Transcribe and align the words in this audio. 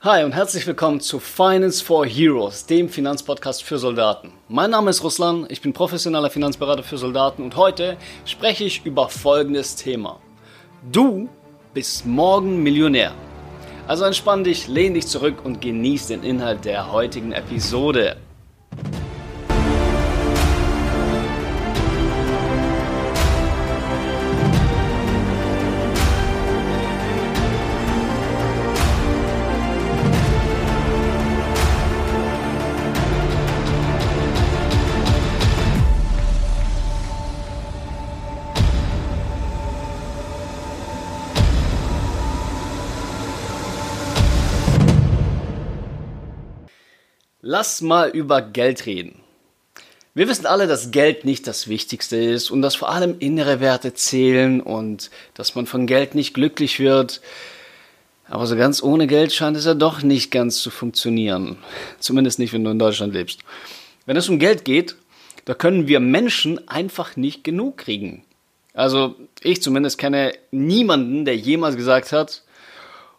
Hi 0.00 0.24
und 0.24 0.32
herzlich 0.32 0.66
willkommen 0.66 1.00
zu 1.00 1.18
Finance 1.18 1.82
for 1.82 2.04
Heroes, 2.04 2.66
dem 2.66 2.90
Finanzpodcast 2.90 3.64
für 3.64 3.78
Soldaten. 3.78 4.30
Mein 4.46 4.70
Name 4.70 4.90
ist 4.90 5.02
Ruslan, 5.02 5.46
ich 5.48 5.62
bin 5.62 5.72
professioneller 5.72 6.28
Finanzberater 6.28 6.82
für 6.82 6.98
Soldaten 6.98 7.42
und 7.42 7.56
heute 7.56 7.96
spreche 8.26 8.64
ich 8.64 8.84
über 8.84 9.08
folgendes 9.08 9.74
Thema. 9.74 10.20
Du 10.92 11.30
bist 11.72 12.04
morgen 12.04 12.62
Millionär. 12.62 13.14
Also 13.88 14.04
entspann 14.04 14.44
dich, 14.44 14.68
lehn 14.68 14.92
dich 14.92 15.06
zurück 15.06 15.38
und 15.42 15.62
genieß 15.62 16.08
den 16.08 16.22
Inhalt 16.22 16.66
der 16.66 16.92
heutigen 16.92 17.32
Episode. 17.32 18.18
Lass 47.58 47.80
mal 47.80 48.10
über 48.10 48.42
Geld 48.42 48.84
reden. 48.84 49.22
Wir 50.12 50.28
wissen 50.28 50.44
alle, 50.44 50.66
dass 50.66 50.90
Geld 50.90 51.24
nicht 51.24 51.46
das 51.46 51.68
Wichtigste 51.68 52.18
ist 52.18 52.50
und 52.50 52.60
dass 52.60 52.74
vor 52.74 52.90
allem 52.90 53.16
innere 53.18 53.60
Werte 53.60 53.94
zählen 53.94 54.60
und 54.60 55.10
dass 55.32 55.54
man 55.54 55.64
von 55.64 55.86
Geld 55.86 56.14
nicht 56.14 56.34
glücklich 56.34 56.80
wird. 56.80 57.22
Aber 58.28 58.46
so 58.46 58.56
ganz 58.56 58.82
ohne 58.82 59.06
Geld 59.06 59.32
scheint 59.32 59.56
es 59.56 59.64
ja 59.64 59.72
doch 59.72 60.02
nicht 60.02 60.30
ganz 60.30 60.58
zu 60.58 60.68
funktionieren. 60.68 61.56
Zumindest 61.98 62.38
nicht, 62.38 62.52
wenn 62.52 62.62
du 62.62 62.70
in 62.70 62.78
Deutschland 62.78 63.14
lebst. 63.14 63.40
Wenn 64.04 64.18
es 64.18 64.28
um 64.28 64.38
Geld 64.38 64.66
geht, 64.66 64.94
da 65.46 65.54
können 65.54 65.88
wir 65.88 65.98
Menschen 65.98 66.68
einfach 66.68 67.16
nicht 67.16 67.42
genug 67.42 67.78
kriegen. 67.78 68.22
Also 68.74 69.14
ich 69.40 69.62
zumindest 69.62 69.96
kenne 69.96 70.34
niemanden, 70.50 71.24
der 71.24 71.38
jemals 71.38 71.76
gesagt 71.76 72.12
hat, 72.12 72.42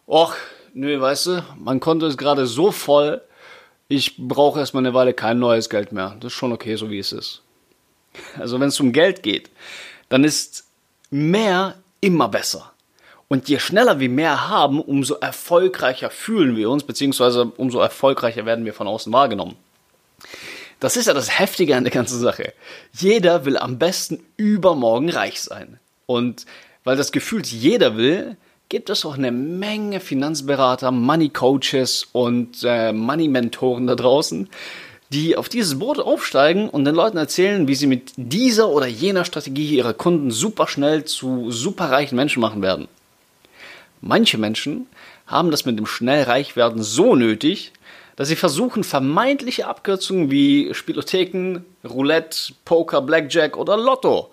och, 0.06 0.36
nö, 0.74 1.00
weißt 1.00 1.26
du, 1.26 1.44
mein 1.58 1.80
Konto 1.80 2.06
ist 2.06 2.18
gerade 2.18 2.46
so 2.46 2.70
voll, 2.70 3.20
ich 3.88 4.16
brauche 4.18 4.60
erstmal 4.60 4.82
eine 4.84 4.94
Weile 4.94 5.14
kein 5.14 5.38
neues 5.38 5.70
Geld 5.70 5.92
mehr. 5.92 6.16
Das 6.20 6.32
ist 6.32 6.38
schon 6.38 6.52
okay, 6.52 6.76
so 6.76 6.90
wie 6.90 6.98
es 6.98 7.12
ist. 7.12 7.42
Also 8.38 8.60
wenn 8.60 8.68
es 8.68 8.80
um 8.80 8.92
Geld 8.92 9.22
geht, 9.22 9.50
dann 10.08 10.24
ist 10.24 10.66
mehr 11.10 11.76
immer 12.00 12.28
besser. 12.28 12.72
Und 13.28 13.48
je 13.48 13.58
schneller 13.58 14.00
wir 14.00 14.08
mehr 14.08 14.48
haben, 14.48 14.80
umso 14.80 15.14
erfolgreicher 15.14 16.10
fühlen 16.10 16.56
wir 16.56 16.70
uns, 16.70 16.84
beziehungsweise 16.84 17.44
umso 17.44 17.80
erfolgreicher 17.80 18.46
werden 18.46 18.64
wir 18.64 18.72
von 18.72 18.88
außen 18.88 19.12
wahrgenommen. 19.12 19.56
Das 20.80 20.96
ist 20.96 21.06
ja 21.06 21.14
das 21.14 21.38
Heftige 21.38 21.76
an 21.76 21.84
der 21.84 21.92
ganzen 21.92 22.18
Sache. 22.20 22.54
Jeder 22.92 23.44
will 23.44 23.58
am 23.58 23.78
besten 23.78 24.24
übermorgen 24.36 25.10
reich 25.10 25.42
sein. 25.42 25.78
Und 26.06 26.46
weil 26.84 26.96
das 26.96 27.12
Gefühl 27.12 27.42
jeder 27.44 27.96
will, 27.96 28.36
gibt 28.68 28.90
es 28.90 29.04
auch 29.06 29.16
eine 29.16 29.32
Menge 29.32 30.00
Finanzberater, 30.00 30.90
Money 30.90 31.30
Coaches 31.30 32.06
und 32.12 32.58
äh, 32.64 32.92
Money 32.92 33.28
Mentoren 33.28 33.86
da 33.86 33.94
draußen, 33.94 34.48
die 35.10 35.36
auf 35.36 35.48
dieses 35.48 35.78
Boot 35.78 35.98
aufsteigen 35.98 36.68
und 36.68 36.84
den 36.84 36.94
Leuten 36.94 37.16
erzählen, 37.16 37.66
wie 37.66 37.74
sie 37.74 37.86
mit 37.86 38.12
dieser 38.16 38.68
oder 38.68 38.86
jener 38.86 39.24
Strategie 39.24 39.76
ihre 39.76 39.94
Kunden 39.94 40.30
super 40.30 40.68
schnell 40.68 41.04
zu 41.04 41.50
superreichen 41.50 42.16
Menschen 42.16 42.40
machen 42.40 42.60
werden. 42.60 42.88
Manche 44.02 44.36
Menschen 44.36 44.86
haben 45.26 45.50
das 45.50 45.64
mit 45.64 45.78
dem 45.78 45.86
Schnellreichwerden 45.86 46.82
so 46.82 47.14
nötig, 47.14 47.72
dass 48.16 48.28
sie 48.28 48.36
versuchen, 48.36 48.84
vermeintliche 48.84 49.66
Abkürzungen 49.66 50.30
wie 50.30 50.74
Spielotheken, 50.74 51.64
Roulette, 51.88 52.52
Poker, 52.64 53.00
Blackjack 53.00 53.56
oder 53.56 53.76
Lotto 53.78 54.30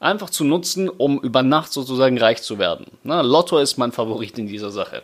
einfach 0.00 0.30
zu 0.30 0.44
nutzen, 0.44 0.88
um 0.88 1.20
über 1.20 1.42
Nacht 1.42 1.72
sozusagen 1.72 2.18
reich 2.18 2.42
zu 2.42 2.58
werden. 2.58 2.86
Na, 3.02 3.20
Lotto 3.22 3.58
ist 3.58 3.76
mein 3.78 3.92
Favorit 3.92 4.38
in 4.38 4.46
dieser 4.46 4.70
Sache. 4.70 5.02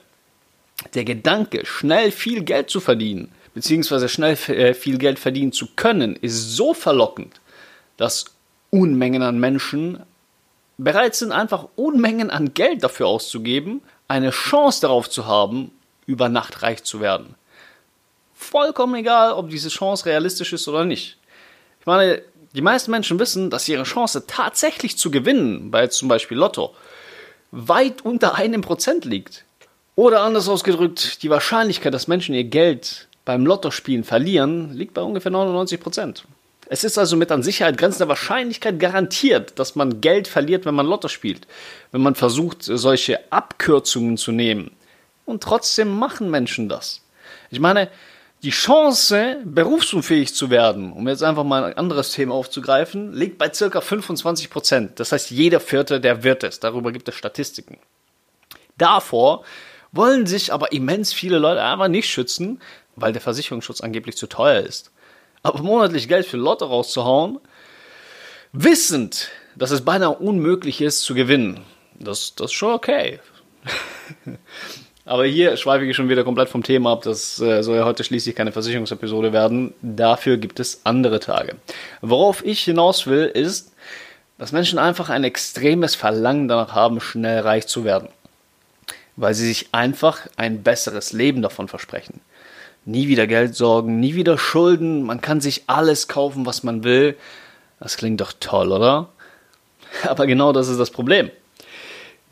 Der 0.94 1.04
Gedanke, 1.04 1.64
schnell 1.64 2.10
viel 2.10 2.42
Geld 2.42 2.70
zu 2.70 2.80
verdienen, 2.80 3.32
beziehungsweise 3.54 4.08
schnell 4.08 4.36
äh, 4.48 4.75
viel 4.75 4.98
Geld 4.98 5.19
verdienen 5.19 5.52
zu 5.52 5.69
können, 5.76 6.16
ist 6.16 6.56
so 6.56 6.75
verlockend, 6.75 7.41
dass 7.97 8.25
Unmengen 8.70 9.22
an 9.22 9.38
Menschen 9.38 10.00
bereit 10.78 11.14
sind, 11.14 11.32
einfach 11.32 11.69
Unmengen 11.76 12.31
an 12.31 12.54
Geld 12.54 12.82
dafür 12.82 13.06
auszugeben, 13.06 13.82
eine 14.08 14.31
Chance 14.31 14.81
darauf 14.82 15.08
zu 15.08 15.26
haben, 15.26 15.70
über 16.06 16.28
Nacht 16.28 16.62
reich 16.62 16.82
zu 16.82 17.00
werden. 17.00 17.34
Vollkommen 18.34 18.97
egal, 18.97 19.32
ob 19.32 19.50
diese 19.50 19.69
Chance 19.69 20.06
realistisch 20.06 20.52
ist 20.52 20.66
oder 20.66 20.84
nicht. 20.84 21.19
Ich 21.81 21.86
meine, 21.86 22.22
die 22.54 22.62
meisten 22.62 22.90
Menschen 22.90 23.18
wissen, 23.18 23.50
dass 23.50 23.68
ihre 23.68 23.84
Chance 23.84 24.26
tatsächlich 24.26 24.98
zu 24.98 25.10
gewinnen, 25.10 25.70
bei 25.70 25.86
zum 25.86 26.08
Beispiel 26.08 26.38
Lotto, 26.38 26.74
weit 27.50 28.04
unter 28.04 28.34
einem 28.34 28.60
Prozent 28.60 29.04
liegt. 29.04 29.44
Oder 29.94 30.22
anders 30.22 30.48
ausgedrückt, 30.48 31.22
die 31.22 31.30
Wahrscheinlichkeit, 31.30 31.92
dass 31.92 32.08
Menschen 32.08 32.34
ihr 32.34 32.44
Geld 32.44 33.08
beim 33.24 33.46
Lottospielen 33.46 34.04
verlieren, 34.04 34.72
liegt 34.74 34.94
bei 34.94 35.02
ungefähr 35.02 35.30
99 35.30 35.80
Prozent. 35.80 36.24
Es 36.68 36.84
ist 36.84 36.96
also 36.96 37.16
mit 37.16 37.30
an 37.30 37.42
Sicherheit 37.42 37.76
grenzender 37.76 38.08
Wahrscheinlichkeit 38.08 38.80
garantiert, 38.80 39.58
dass 39.58 39.74
man 39.74 40.00
Geld 40.00 40.26
verliert, 40.26 40.64
wenn 40.64 40.74
man 40.74 40.86
Lotto 40.86 41.08
spielt, 41.08 41.46
wenn 41.90 42.00
man 42.00 42.14
versucht, 42.14 42.62
solche 42.62 43.20
Abkürzungen 43.30 44.16
zu 44.16 44.32
nehmen. 44.32 44.70
Und 45.26 45.42
trotzdem 45.42 45.98
machen 45.98 46.30
Menschen 46.30 46.70
das. 46.70 47.02
Ich 47.50 47.60
meine, 47.60 47.90
die 48.42 48.50
Chance, 48.50 49.41
berufsunfähig 49.44 50.34
zu 50.34 50.50
werden, 50.50 50.92
um 50.92 51.06
jetzt 51.06 51.22
einfach 51.22 51.44
mal 51.44 51.64
ein 51.64 51.78
anderes 51.78 52.10
Thema 52.10 52.34
aufzugreifen, 52.34 53.12
liegt 53.12 53.38
bei 53.38 53.53
circa 53.53 53.80
25 53.80 54.50
Prozent. 54.50 54.98
Das 54.98 55.12
heißt, 55.12 55.30
jeder 55.30 55.60
Vierte, 55.60 56.00
der 56.00 56.25
wird 56.25 56.42
es. 56.42 56.58
Darüber 56.58 56.91
gibt 56.91 57.08
es 57.08 57.14
Statistiken. 57.14 57.78
Davor 58.76 59.44
wollen 59.92 60.26
sich 60.26 60.52
aber 60.52 60.72
immens 60.72 61.12
viele 61.12 61.38
Leute 61.38 61.62
einfach 61.62 61.88
nicht 61.88 62.08
schützen, 62.08 62.60
weil 62.97 63.12
der 63.12 63.22
Versicherungsschutz 63.22 63.81
angeblich 63.81 64.16
zu 64.16 64.26
teuer 64.26 64.60
ist. 64.60 64.91
Aber 65.44 65.62
monatlich 65.62 66.08
Geld 66.08 66.26
für 66.26 66.36
Lotto 66.36 66.66
rauszuhauen, 66.66 67.38
wissend, 68.52 69.28
dass 69.54 69.70
es 69.70 69.84
beinahe 69.84 70.16
unmöglich 70.16 70.81
ist 70.81 71.02
zu 71.02 71.14
gewinnen, 71.14 71.60
das, 71.94 72.34
das 72.34 72.47
ist 72.47 72.54
schon 72.54 72.72
okay. 72.72 73.20
Aber 75.04 75.24
hier 75.26 75.56
schweife 75.56 75.84
ich 75.84 75.96
schon 75.96 76.08
wieder 76.08 76.22
komplett 76.22 76.48
vom 76.48 76.62
Thema 76.62 76.92
ab. 76.92 77.02
Das 77.02 77.40
äh, 77.40 77.62
soll 77.62 77.76
ja 77.76 77.84
heute 77.84 78.04
schließlich 78.04 78.36
keine 78.36 78.52
Versicherungsepisode 78.52 79.32
werden. 79.32 79.74
Dafür 79.82 80.36
gibt 80.36 80.60
es 80.60 80.82
andere 80.84 81.18
Tage. 81.18 81.56
Worauf 82.00 82.44
ich 82.44 82.60
hinaus 82.62 83.06
will, 83.06 83.24
ist, 83.24 83.72
dass 84.38 84.52
Menschen 84.52 84.78
einfach 84.78 85.10
ein 85.10 85.24
extremes 85.24 85.94
Verlangen 85.94 86.48
danach 86.48 86.72
haben, 86.72 87.00
schnell 87.00 87.40
reich 87.40 87.66
zu 87.66 87.84
werden. 87.84 88.08
Weil 89.16 89.34
sie 89.34 89.46
sich 89.46 89.68
einfach 89.72 90.20
ein 90.36 90.62
besseres 90.62 91.12
Leben 91.12 91.42
davon 91.42 91.69
versprechen. 91.69 92.20
Nie 92.84 93.08
wieder 93.08 93.26
Geld 93.26 93.54
sorgen, 93.54 94.00
nie 94.00 94.14
wieder 94.14 94.38
Schulden, 94.38 95.02
man 95.02 95.20
kann 95.20 95.40
sich 95.40 95.64
alles 95.66 96.08
kaufen, 96.08 96.46
was 96.46 96.62
man 96.62 96.82
will. 96.84 97.16
Das 97.78 97.96
klingt 97.96 98.20
doch 98.20 98.32
toll, 98.38 98.72
oder? 98.72 99.08
Aber 100.04 100.26
genau 100.26 100.52
das 100.52 100.69
ist 100.69 100.78
das 100.78 100.90
Problem. 100.90 101.30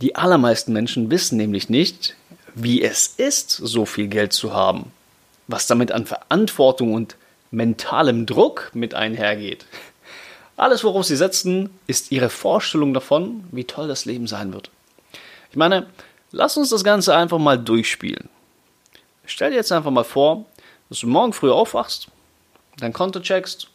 Die 0.01 0.17
allermeisten 0.17 0.73
Menschen 0.73 1.11
wissen 1.11 1.37
nämlich 1.37 1.69
nicht, 1.69 2.17
wie 2.55 2.83
es 2.83 3.15
ist, 3.17 3.51
so 3.51 3.87
viel 3.87 4.09
Geld 4.09 4.33
zu 4.33 4.53
haben, 4.53 4.93
was 5.49 5.67
damit 5.67 5.93
an 5.93 6.07
Verantwortung 6.07 6.95
und 6.95 7.17
mentalem 7.51 8.27
Druck 8.27 8.71
mit 8.75 8.95
einhergeht. 8.95 9.67
Alles, 10.57 10.85
worauf 10.85 11.07
sie 11.07 11.17
setzen, 11.17 11.71
ist 11.87 12.13
ihre 12.13 12.29
Vorstellung 12.29 12.93
davon, 12.93 13.45
wie 13.51 13.65
toll 13.65 13.89
das 13.89 14.05
Leben 14.05 14.27
sein 14.27 14.53
wird. 14.53 14.71
Ich 15.51 15.57
meine, 15.57 15.87
lass 16.33 16.57
uns 16.57 16.69
das 16.69 16.85
Ganze 16.85 17.17
einfach 17.17 17.39
mal 17.39 17.59
durchspielen. 17.59 18.29
Stell 19.25 19.51
dir 19.51 19.57
jetzt 19.57 19.73
einfach 19.73 19.91
mal 19.91 20.05
vor, 20.05 20.45
dass 20.89 21.01
du 21.01 21.07
morgen 21.07 21.33
früh 21.33 21.51
aufwachst, 21.51 22.09
dein 22.79 22.93
Konto 22.93 23.21
checkst 23.21 23.69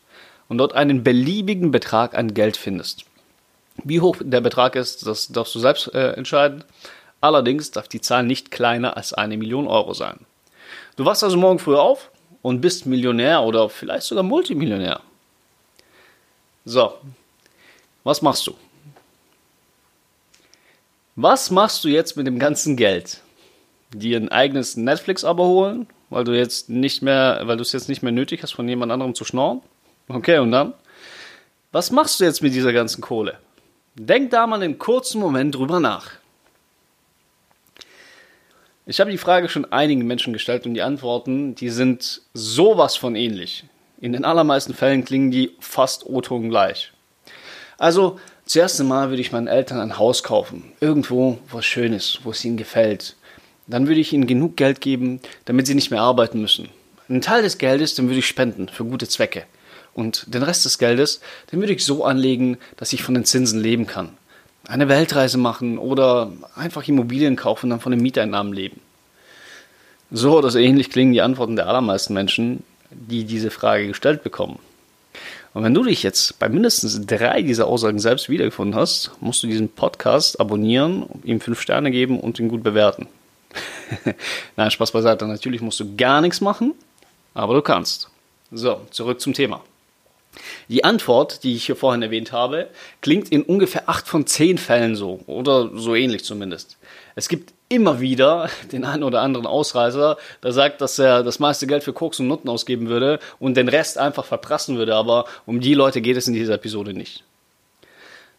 und 0.47 0.57
dort 0.57 0.73
einen 0.73 1.03
beliebigen 1.03 1.71
Betrag 1.71 2.13
an 2.13 2.33
Geld 2.33 2.57
findest. 2.57 3.05
Wie 3.83 3.99
hoch 3.99 4.17
der 4.19 4.41
Betrag 4.41 4.75
ist, 4.75 5.05
das 5.05 5.29
darfst 5.29 5.55
du 5.55 5.59
selbst 5.59 5.93
äh, 5.93 6.11
entscheiden. 6.11 6.63
Allerdings 7.21 7.71
darf 7.71 7.87
die 7.87 8.01
Zahl 8.01 8.23
nicht 8.23 8.51
kleiner 8.51 8.97
als 8.97 9.13
eine 9.13 9.37
Million 9.37 9.67
Euro 9.67 9.93
sein. 9.93 10.25
Du 10.95 11.05
wachst 11.05 11.23
also 11.23 11.37
morgen 11.37 11.59
früh 11.59 11.75
auf 11.75 12.11
und 12.41 12.61
bist 12.61 12.85
Millionär 12.85 13.41
oder 13.41 13.69
vielleicht 13.69 14.07
sogar 14.07 14.23
Multimillionär. 14.23 15.01
So, 16.63 16.93
was 18.03 18.21
machst 18.21 18.47
du? 18.47 18.55
Was 21.15 21.49
machst 21.49 21.83
du 21.83 21.87
jetzt 21.87 22.17
mit 22.17 22.27
dem 22.27 22.39
ganzen 22.39 22.75
Geld? 22.75 23.21
Dir 23.93 24.17
ein 24.17 24.29
eigenes 24.29 24.75
Netflix-Abo 24.75 25.45
holen, 25.45 25.87
weil 26.09 26.23
du 26.23 26.37
jetzt 26.37 26.69
nicht 26.69 27.01
mehr, 27.01 27.41
weil 27.45 27.57
du 27.57 27.61
es 27.61 27.71
jetzt 27.71 27.87
nicht 27.87 28.03
mehr 28.03 28.11
nötig 28.11 28.43
hast, 28.43 28.53
von 28.53 28.67
jemand 28.67 28.91
anderem 28.91 29.15
zu 29.15 29.25
schnorren? 29.25 29.61
Okay, 30.07 30.39
und 30.39 30.51
dann? 30.51 30.73
Was 31.71 31.91
machst 31.91 32.19
du 32.19 32.25
jetzt 32.25 32.41
mit 32.41 32.53
dieser 32.53 32.73
ganzen 32.73 33.01
Kohle? 33.01 33.39
Denk 33.95 34.31
da 34.31 34.45
mal 34.45 34.61
einen 34.61 34.77
kurzen 34.77 35.19
Moment 35.19 35.55
drüber 35.55 35.79
nach. 35.79 36.11
Ich 38.87 38.99
habe 38.99 39.09
die 39.09 39.17
Frage 39.17 39.49
schon 39.49 39.65
einigen 39.71 40.05
Menschen 40.05 40.31
gestellt 40.31 40.67
und 40.67 40.75
die 40.75 40.83
Antworten, 40.83 41.55
die 41.55 41.69
sind 41.69 42.21
sowas 42.35 42.95
von 42.95 43.15
ähnlich. 43.15 43.63
In 43.99 44.13
den 44.13 44.23
allermeisten 44.23 44.75
Fällen 44.75 45.03
klingen 45.03 45.31
die 45.31 45.53
fast 45.59 46.05
O-Ton 46.05 46.49
gleich. 46.49 46.91
Also, 47.79 48.19
zuerst 48.45 48.79
einmal 48.79 49.09
würde 49.09 49.21
ich 49.21 49.31
meinen 49.31 49.47
Eltern 49.47 49.79
ein 49.79 49.97
Haus 49.97 50.21
kaufen. 50.21 50.71
Irgendwo, 50.81 51.39
wo 51.49 51.57
es 51.57 51.65
schön 51.65 51.93
ist, 51.93 52.19
wo 52.23 52.29
es 52.29 52.45
ihnen 52.45 52.57
gefällt. 52.57 53.15
Dann 53.65 53.87
würde 53.87 54.01
ich 54.01 54.13
ihnen 54.13 54.27
genug 54.27 54.55
Geld 54.55 54.81
geben, 54.81 55.19
damit 55.45 55.65
sie 55.65 55.73
nicht 55.73 55.89
mehr 55.89 56.01
arbeiten 56.01 56.39
müssen. 56.39 56.69
Einen 57.09 57.21
Teil 57.21 57.41
des 57.41 57.57
Geldes, 57.57 57.95
den 57.95 58.05
würde 58.07 58.19
ich 58.19 58.27
spenden 58.27 58.69
für 58.69 58.85
gute 58.85 59.07
Zwecke. 59.07 59.45
Und 59.95 60.31
den 60.31 60.43
Rest 60.43 60.63
des 60.63 60.77
Geldes, 60.77 61.21
den 61.51 61.59
würde 61.59 61.73
ich 61.73 61.83
so 61.83 62.05
anlegen, 62.05 62.59
dass 62.77 62.93
ich 62.93 63.01
von 63.01 63.15
den 63.15 63.25
Zinsen 63.25 63.59
leben 63.59 63.87
kann. 63.87 64.15
Eine 64.67 64.89
Weltreise 64.89 65.37
machen 65.37 65.77
oder 65.77 66.31
einfach 66.55 66.87
Immobilien 66.87 67.35
kaufen 67.35 67.67
und 67.67 67.69
dann 67.71 67.79
von 67.79 67.91
den 67.91 68.01
Mieteinnahmen 68.01 68.53
leben. 68.53 68.81
So 70.11 70.37
oder 70.37 70.49
so 70.49 70.59
ähnlich 70.59 70.89
klingen 70.89 71.13
die 71.13 71.21
Antworten 71.21 71.55
der 71.55 71.67
allermeisten 71.67 72.13
Menschen, 72.13 72.63
die 72.89 73.25
diese 73.25 73.51
Frage 73.51 73.87
gestellt 73.87 74.23
bekommen. 74.23 74.59
Und 75.53 75.63
wenn 75.63 75.73
du 75.73 75.83
dich 75.83 76.03
jetzt 76.03 76.37
bei 76.39 76.49
mindestens 76.49 77.05
drei 77.05 77.41
dieser 77.41 77.67
Aussagen 77.67 77.99
selbst 77.99 78.27
wiedergefunden 78.27 78.75
hast, 78.75 79.11
musst 79.21 79.41
du 79.41 79.47
diesen 79.47 79.69
Podcast 79.69 80.39
abonnieren, 80.39 81.05
ihm 81.23 81.39
fünf 81.39 81.61
Sterne 81.61 81.91
geben 81.91 82.19
und 82.19 82.39
ihn 82.39 82.49
gut 82.49 82.61
bewerten. 82.61 83.07
Nein, 84.57 84.71
Spaß 84.71 84.91
beiseite. 84.91 85.25
Natürlich 85.25 85.61
musst 85.61 85.79
du 85.79 85.95
gar 85.95 86.21
nichts 86.21 86.41
machen, 86.41 86.73
aber 87.33 87.53
du 87.53 87.61
kannst. 87.61 88.09
So, 88.51 88.81
zurück 88.91 89.21
zum 89.21 89.33
Thema. 89.33 89.61
Die 90.69 90.83
Antwort, 90.83 91.43
die 91.43 91.55
ich 91.55 91.65
hier 91.65 91.75
vorhin 91.75 92.01
erwähnt 92.01 92.31
habe, 92.31 92.67
klingt 93.01 93.29
in 93.29 93.43
ungefähr 93.43 93.89
acht 93.89 94.07
von 94.07 94.25
zehn 94.27 94.57
Fällen 94.57 94.95
so 94.95 95.19
oder 95.27 95.71
so 95.75 95.95
ähnlich 95.95 96.23
zumindest. 96.23 96.77
Es 97.15 97.29
gibt 97.29 97.53
immer 97.69 97.99
wieder 97.99 98.49
den 98.71 98.85
einen 98.85 99.03
oder 99.03 99.21
anderen 99.21 99.47
Ausreißer, 99.47 100.17
der 100.43 100.51
sagt, 100.51 100.81
dass 100.81 100.99
er 100.99 101.23
das 101.23 101.39
meiste 101.39 101.67
Geld 101.67 101.83
für 101.83 101.93
Koks 101.93 102.19
und 102.19 102.27
Nutten 102.27 102.49
ausgeben 102.49 102.87
würde 102.89 103.19
und 103.39 103.57
den 103.57 103.69
Rest 103.69 103.97
einfach 103.97 104.25
verprassen 104.25 104.77
würde, 104.77 104.95
aber 104.95 105.25
um 105.45 105.59
die 105.59 105.73
Leute 105.73 106.01
geht 106.01 106.17
es 106.17 106.27
in 106.27 106.33
dieser 106.33 106.55
Episode 106.55 106.93
nicht. 106.93 107.23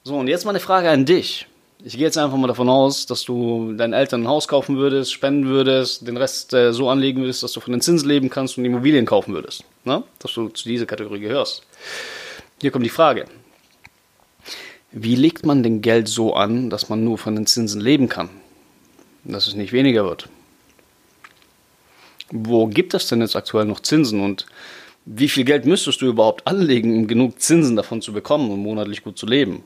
So, 0.05 0.17
und 0.17 0.29
jetzt 0.29 0.45
mal 0.45 0.51
eine 0.51 0.61
Frage 0.61 0.91
an 0.91 1.05
dich. 1.05 1.47
Ich 1.85 1.93
gehe 1.93 2.03
jetzt 2.05 2.17
einfach 2.17 2.37
mal 2.39 2.47
davon 2.47 2.69
aus, 2.69 3.07
dass 3.07 3.23
du 3.25 3.75
deinen 3.75 3.93
Eltern 3.93 4.23
ein 4.23 4.29
Haus 4.29 4.49
kaufen 4.49 4.77
würdest, 4.79 5.13
spenden 5.13 5.47
würdest, 5.47 6.07
den 6.07 6.17
Rest 6.17 6.55
äh, 6.55 6.73
so 6.73 6.89
anlegen 6.89 7.21
würdest, 7.21 7.43
dass 7.43 7.53
du 7.53 7.61
von 7.61 7.73
den 7.73 7.83
Zinsen 7.83 8.09
leben 8.09 8.31
kannst 8.31 8.57
und 8.57 8.65
Immobilien 8.65 9.05
kaufen 9.05 9.35
würdest. 9.35 9.65
Ne? 9.85 10.03
Dass 10.19 10.33
du 10.33 10.49
zu 10.49 10.69
dieser 10.69 10.87
Kategorie 10.87 11.21
gehörst. 11.21 11.63
Hier 12.61 12.71
kommt 12.71 12.87
die 12.87 12.91
Frage. 12.91 13.27
Wie 14.91 15.17
legt 15.17 15.45
man 15.45 15.63
denn 15.63 15.83
Geld 15.83 16.09
so 16.09 16.35
an, 16.35 16.71
dass 16.71 16.89
man 16.89 17.05
nur 17.05 17.19
von 17.19 17.35
den 17.35 17.47
Zinsen 17.47 17.83
leben 17.83 18.09
kann? 18.09 18.31
Dass 19.25 19.47
es 19.47 19.55
nicht 19.55 19.73
weniger 19.73 20.05
wird? 20.05 20.29
Wo 22.31 22.67
gibt 22.67 22.95
es 22.95 23.07
denn 23.07 23.21
jetzt 23.21 23.37
aktuell 23.37 23.67
noch 23.67 23.81
Zinsen 23.81 24.23
und 24.23 24.47
wie 25.05 25.29
viel 25.29 25.45
Geld 25.45 25.67
müsstest 25.67 26.01
du 26.01 26.07
überhaupt 26.07 26.47
anlegen, 26.47 26.97
um 26.97 27.07
genug 27.07 27.41
Zinsen 27.41 27.77
davon 27.77 28.03
zu 28.03 28.13
bekommen 28.13 28.51
und 28.51 28.61
monatlich 28.61 29.05
gut 29.05 29.19
zu 29.19 29.27
leben? 29.27 29.63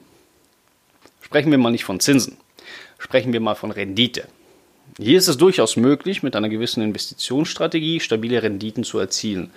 Sprechen 1.31 1.53
wir 1.53 1.59
mal 1.59 1.71
nicht 1.71 1.85
von 1.85 2.01
Zinsen. 2.01 2.39
Sprechen 2.99 3.33
wir 3.33 3.39
mal 3.39 3.55
von 3.55 3.71
Rendite. 3.71 4.25
Hier 4.99 5.17
ist 5.17 5.29
es 5.29 5.37
durchaus 5.37 5.77
möglich, 5.77 6.25
mit 6.25 6.35
einer 6.35 6.49
gewissen 6.49 6.83
Investitionsstrategie 6.83 8.01
stabile 8.01 8.43
Renditen 8.43 8.83
zu 8.83 8.99
erzielen. 8.99 9.53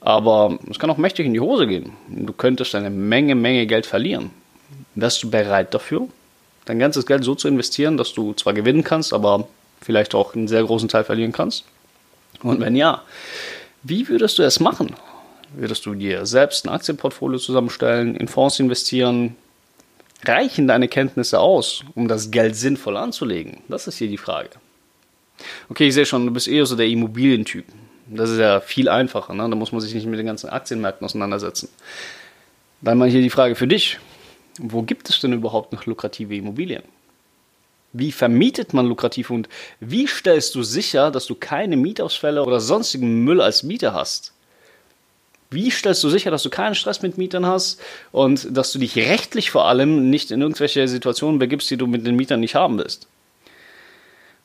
Aber 0.00 0.56
es 0.70 0.78
kann 0.78 0.88
auch 0.88 0.98
mächtig 0.98 1.26
in 1.26 1.34
die 1.34 1.40
Hose 1.40 1.66
gehen. 1.66 1.94
Du 2.06 2.32
könntest 2.32 2.76
eine 2.76 2.90
Menge, 2.90 3.34
Menge 3.34 3.66
Geld 3.66 3.86
verlieren. 3.86 4.30
Wärst 4.94 5.24
du 5.24 5.30
bereit 5.30 5.74
dafür, 5.74 6.06
dein 6.64 6.78
ganzes 6.78 7.06
Geld 7.06 7.24
so 7.24 7.34
zu 7.34 7.48
investieren, 7.48 7.96
dass 7.96 8.14
du 8.14 8.32
zwar 8.34 8.54
gewinnen 8.54 8.84
kannst, 8.84 9.12
aber 9.12 9.48
vielleicht 9.80 10.14
auch 10.14 10.36
einen 10.36 10.46
sehr 10.46 10.62
großen 10.62 10.88
Teil 10.88 11.02
verlieren 11.02 11.32
kannst? 11.32 11.64
Und 12.44 12.60
wenn 12.60 12.76
ja, 12.76 13.02
wie 13.82 14.06
würdest 14.06 14.38
du 14.38 14.44
es 14.44 14.60
machen? 14.60 14.94
Würdest 15.56 15.84
du 15.86 15.94
dir 15.94 16.24
selbst 16.24 16.64
ein 16.64 16.68
Aktienportfolio 16.68 17.40
zusammenstellen, 17.40 18.14
in 18.14 18.28
Fonds 18.28 18.60
investieren, 18.60 19.34
Reichen 20.24 20.68
deine 20.68 20.88
Kenntnisse 20.88 21.40
aus, 21.40 21.84
um 21.94 22.08
das 22.08 22.30
Geld 22.30 22.56
sinnvoll 22.56 22.96
anzulegen? 22.96 23.62
Das 23.68 23.86
ist 23.86 23.98
hier 23.98 24.08
die 24.08 24.18
Frage. 24.18 24.50
Okay, 25.68 25.88
ich 25.88 25.94
sehe 25.94 26.06
schon, 26.06 26.26
du 26.26 26.32
bist 26.32 26.48
eher 26.48 26.66
so 26.66 26.76
der 26.76 26.86
Immobilientyp. 26.86 27.64
Das 28.06 28.30
ist 28.30 28.38
ja 28.38 28.60
viel 28.60 28.88
einfacher, 28.88 29.34
ne? 29.34 29.48
da 29.48 29.56
muss 29.56 29.72
man 29.72 29.80
sich 29.80 29.94
nicht 29.94 30.06
mit 30.06 30.18
den 30.18 30.26
ganzen 30.26 30.50
Aktienmärkten 30.50 31.04
auseinandersetzen. 31.04 31.68
Dann 32.80 32.98
mal 32.98 33.08
hier 33.08 33.22
die 33.22 33.30
Frage 33.30 33.54
für 33.54 33.68
dich. 33.68 33.98
Wo 34.58 34.82
gibt 34.82 35.08
es 35.08 35.20
denn 35.20 35.32
überhaupt 35.32 35.72
noch 35.72 35.86
lukrative 35.86 36.34
Immobilien? 36.34 36.82
Wie 37.92 38.12
vermietet 38.12 38.74
man 38.74 38.86
lukrativ 38.86 39.30
und 39.30 39.48
wie 39.80 40.06
stellst 40.06 40.54
du 40.54 40.62
sicher, 40.62 41.10
dass 41.10 41.26
du 41.26 41.34
keine 41.34 41.76
Mietausfälle 41.76 42.44
oder 42.44 42.60
sonstigen 42.60 43.24
Müll 43.24 43.40
als 43.40 43.62
Mieter 43.62 43.94
hast? 43.94 44.32
Wie 45.50 45.70
stellst 45.70 46.04
du 46.04 46.08
sicher, 46.08 46.30
dass 46.30 46.44
du 46.44 46.50
keinen 46.50 46.76
Stress 46.76 47.02
mit 47.02 47.18
Mietern 47.18 47.44
hast 47.44 47.80
und 48.12 48.56
dass 48.56 48.70
du 48.72 48.78
dich 48.78 48.96
rechtlich 48.96 49.50
vor 49.50 49.66
allem 49.66 50.08
nicht 50.08 50.30
in 50.30 50.40
irgendwelche 50.40 50.86
Situationen 50.86 51.40
begibst, 51.40 51.68
die 51.70 51.76
du 51.76 51.88
mit 51.88 52.06
den 52.06 52.14
Mietern 52.14 52.38
nicht 52.38 52.54
haben 52.54 52.78
willst? 52.78 53.08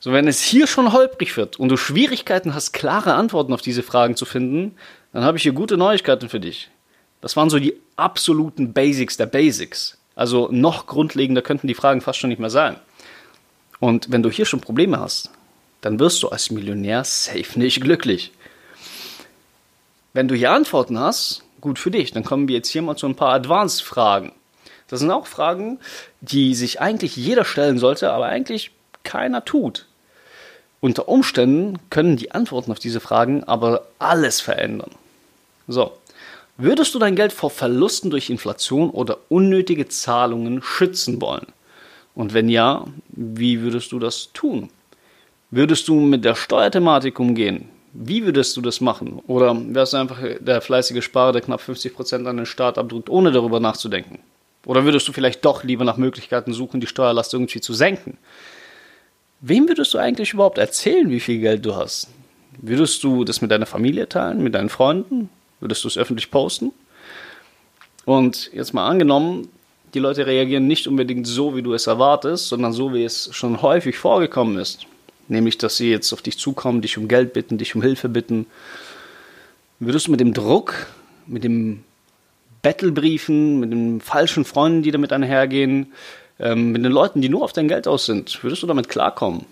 So, 0.00 0.12
wenn 0.12 0.26
es 0.26 0.42
hier 0.42 0.66
schon 0.66 0.92
holprig 0.92 1.36
wird 1.36 1.58
und 1.58 1.68
du 1.68 1.76
Schwierigkeiten 1.76 2.54
hast, 2.54 2.72
klare 2.72 3.14
Antworten 3.14 3.52
auf 3.52 3.62
diese 3.62 3.82
Fragen 3.82 4.16
zu 4.16 4.24
finden, 4.24 4.74
dann 5.12 5.24
habe 5.24 5.38
ich 5.38 5.44
hier 5.44 5.52
gute 5.52 5.76
Neuigkeiten 5.76 6.28
für 6.28 6.40
dich. 6.40 6.70
Das 7.20 7.36
waren 7.36 7.50
so 7.50 7.58
die 7.58 7.74
absoluten 7.96 8.72
Basics 8.72 9.16
der 9.16 9.26
Basics. 9.26 9.98
Also 10.16 10.48
noch 10.50 10.86
grundlegender 10.86 11.42
könnten 11.42 11.68
die 11.68 11.74
Fragen 11.74 12.00
fast 12.00 12.18
schon 12.18 12.30
nicht 12.30 12.40
mehr 12.40 12.50
sein. 12.50 12.76
Und 13.78 14.10
wenn 14.10 14.22
du 14.22 14.30
hier 14.30 14.44
schon 14.44 14.60
Probleme 14.60 14.98
hast, 14.98 15.30
dann 15.82 16.00
wirst 16.00 16.22
du 16.22 16.28
als 16.28 16.50
Millionär 16.50 17.04
safe 17.04 17.58
nicht 17.58 17.80
glücklich. 17.80 18.32
Wenn 20.16 20.28
du 20.28 20.34
hier 20.34 20.52
Antworten 20.52 20.98
hast, 20.98 21.42
gut 21.60 21.78
für 21.78 21.90
dich. 21.90 22.10
Dann 22.10 22.24
kommen 22.24 22.48
wir 22.48 22.56
jetzt 22.56 22.70
hier 22.70 22.80
mal 22.80 22.96
zu 22.96 23.06
ein 23.06 23.16
paar 23.16 23.34
Advanced-Fragen. 23.34 24.32
Das 24.88 25.00
sind 25.00 25.10
auch 25.10 25.26
Fragen, 25.26 25.78
die 26.22 26.54
sich 26.54 26.80
eigentlich 26.80 27.16
jeder 27.16 27.44
stellen 27.44 27.76
sollte, 27.76 28.10
aber 28.10 28.24
eigentlich 28.24 28.70
keiner 29.04 29.44
tut. 29.44 29.84
Unter 30.80 31.06
Umständen 31.08 31.78
können 31.90 32.16
die 32.16 32.32
Antworten 32.32 32.72
auf 32.72 32.78
diese 32.78 33.00
Fragen 33.00 33.44
aber 33.44 33.88
alles 33.98 34.40
verändern. 34.40 34.92
So, 35.68 35.92
würdest 36.56 36.94
du 36.94 36.98
dein 36.98 37.14
Geld 37.14 37.34
vor 37.34 37.50
Verlusten 37.50 38.08
durch 38.08 38.30
Inflation 38.30 38.88
oder 38.88 39.18
unnötige 39.28 39.86
Zahlungen 39.86 40.62
schützen 40.62 41.20
wollen? 41.20 41.48
Und 42.14 42.32
wenn 42.32 42.48
ja, 42.48 42.86
wie 43.08 43.60
würdest 43.60 43.92
du 43.92 43.98
das 43.98 44.30
tun? 44.32 44.70
Würdest 45.50 45.88
du 45.88 46.00
mit 46.00 46.24
der 46.24 46.36
Steuerthematik 46.36 47.20
umgehen? 47.20 47.68
Wie 47.98 48.24
würdest 48.24 48.56
du 48.56 48.60
das 48.60 48.82
machen? 48.82 49.20
Oder 49.26 49.56
wärst 49.56 49.94
du 49.94 49.96
einfach 49.96 50.18
der 50.40 50.60
fleißige 50.60 51.02
Sparer, 51.02 51.32
der 51.32 51.40
knapp 51.40 51.60
50% 51.60 52.26
an 52.26 52.36
den 52.36 52.46
Staat 52.46 52.76
abdrückt, 52.76 53.08
ohne 53.08 53.32
darüber 53.32 53.58
nachzudenken? 53.58 54.18
Oder 54.66 54.84
würdest 54.84 55.08
du 55.08 55.12
vielleicht 55.12 55.44
doch 55.44 55.64
lieber 55.64 55.84
nach 55.84 55.96
Möglichkeiten 55.96 56.52
suchen, 56.52 56.80
die 56.80 56.86
Steuerlast 56.86 57.32
irgendwie 57.32 57.60
zu 57.60 57.72
senken? 57.72 58.18
Wem 59.40 59.68
würdest 59.68 59.94
du 59.94 59.98
eigentlich 59.98 60.34
überhaupt 60.34 60.58
erzählen, 60.58 61.08
wie 61.08 61.20
viel 61.20 61.40
Geld 61.40 61.64
du 61.64 61.74
hast? 61.74 62.08
Würdest 62.58 63.02
du 63.02 63.24
das 63.24 63.40
mit 63.40 63.50
deiner 63.50 63.66
Familie 63.66 64.08
teilen, 64.08 64.42
mit 64.42 64.54
deinen 64.54 64.68
Freunden? 64.68 65.30
Würdest 65.60 65.84
du 65.84 65.88
es 65.88 65.96
öffentlich 65.96 66.30
posten? 66.30 66.72
Und 68.04 68.50
jetzt 68.52 68.74
mal 68.74 68.86
angenommen, 68.86 69.48
die 69.94 70.00
Leute 70.00 70.26
reagieren 70.26 70.66
nicht 70.66 70.86
unbedingt 70.86 71.26
so, 71.26 71.56
wie 71.56 71.62
du 71.62 71.72
es 71.72 71.86
erwartest, 71.86 72.48
sondern 72.48 72.72
so, 72.72 72.92
wie 72.92 73.04
es 73.04 73.30
schon 73.32 73.62
häufig 73.62 73.96
vorgekommen 73.96 74.58
ist. 74.58 74.86
Nämlich, 75.28 75.58
dass 75.58 75.76
sie 75.76 75.90
jetzt 75.90 76.12
auf 76.12 76.22
dich 76.22 76.38
zukommen, 76.38 76.82
dich 76.82 76.98
um 76.98 77.08
Geld 77.08 77.32
bitten, 77.32 77.58
dich 77.58 77.74
um 77.74 77.82
Hilfe 77.82 78.08
bitten. 78.08 78.46
Würdest 79.80 80.06
du 80.06 80.10
mit 80.10 80.20
dem 80.20 80.32
Druck, 80.32 80.86
mit 81.26 81.44
dem 81.44 81.82
Battlebriefen, 82.62 83.60
mit 83.60 83.70
den 83.70 84.00
falschen 84.00 84.44
Freunden, 84.44 84.82
die 84.82 84.90
damit 84.90 85.12
einhergehen, 85.12 85.92
ähm, 86.38 86.72
mit 86.72 86.84
den 86.84 86.92
Leuten, 86.92 87.20
die 87.20 87.28
nur 87.28 87.42
auf 87.42 87.52
dein 87.52 87.68
Geld 87.68 87.86
aus 87.88 88.06
sind, 88.06 88.42
würdest 88.42 88.62
du 88.62 88.66
damit 88.66 88.88
klarkommen? 88.88 89.46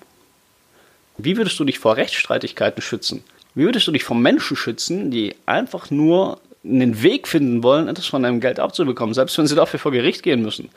Wie 1.16 1.37
würdest 1.37 1.59
du 1.59 1.64
dich 1.64 1.78
vor 1.78 1.97
Rechtsstreitigkeiten 1.97 2.83
schützen? 2.83 3.23
Wie 3.54 3.64
würdest 3.64 3.87
du 3.87 3.93
dich 3.93 4.04
vor 4.04 4.16
Menschen 4.16 4.57
schützen, 4.57 5.11
die 5.11 5.35
einfach 5.47 5.90
nur 5.90 6.40
einen 6.64 7.02
Weg 7.02 7.28
finden 7.28 7.62
wollen, 7.62 7.88
etwas 7.88 8.07
von 8.07 8.23
deinem 8.23 8.40
Geld 8.40 8.59
abzubekommen, 8.59 9.14
selbst 9.14 9.38
wenn 9.38 9.47
sie 9.47 9.54
dafür 9.54 9.78
vor 9.78 9.93
Gericht 9.93 10.23
gehen 10.23 10.43
müssen? 10.43 10.71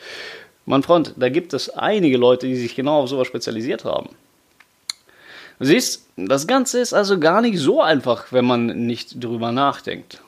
Mein 0.66 0.84
Freund, 0.84 1.13
da 1.18 1.30
gibt 1.30 1.54
es 1.54 1.70
einige 1.70 2.18
Leute, 2.18 2.46
die 2.46 2.56
sich 2.56 2.75
genau 2.75 3.01
auf 3.01 3.10
sowas 3.10 3.27
spezialisiert 3.27 3.86
haben. 3.86 4.10
Siehst, 5.60 6.08
das 6.18 6.46
Ganze 6.46 6.80
ist 6.80 6.94
also 6.94 7.20
gar 7.20 7.42
nicht 7.42 7.60
so 7.60 7.82
einfach, 7.82 8.32
wenn 8.32 8.46
man 8.46 8.86
nicht 8.86 9.24
drüber 9.24 9.52
nachdenkt. 9.52 10.22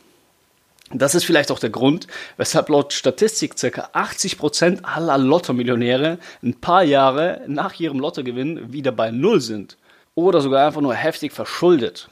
Das 0.92 1.14
ist 1.14 1.24
vielleicht 1.24 1.52
auch 1.52 1.60
der 1.60 1.70
Grund, 1.70 2.08
weshalb 2.38 2.70
laut 2.70 2.94
Statistik 2.94 3.56
ca. 3.56 3.90
80% 3.94 4.84
aller 4.84 5.20
Lotto-Millionäre 5.20 6.18
ein 6.42 6.56
paar 6.56 6.84
Jahre 6.84 7.42
nach 7.48 7.80
ihrem 7.80 8.00
Lottogewinn 8.00 8.74
wieder 8.74 8.92
bei 8.92 9.12
Null 9.12 9.40
sind. 9.40 9.78
Oder 10.16 10.42
sogar 10.42 10.66
einfach 10.66 10.82
nur 10.82 10.96
heftig 10.96 11.32
verschuldet. 11.32 12.10